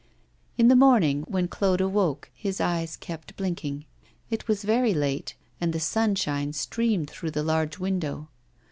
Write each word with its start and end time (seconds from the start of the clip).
In 0.57 0.67
the 0.67 0.75
morning, 0.75 1.21
when 1.27 1.47
Claude 1.47 1.79
awoke, 1.79 2.31
his 2.33 2.59
eyes 2.59 2.97
kept 2.97 3.37
blinking. 3.37 3.85
It 4.31 4.47
was 4.47 4.63
very 4.63 4.95
late, 4.95 5.35
and 5.61 5.73
the 5.73 5.79
sunshine 5.79 6.53
streamed 6.53 7.07
through 7.07 7.29
the 7.29 7.43
large 7.43 7.77
window. 7.77 8.27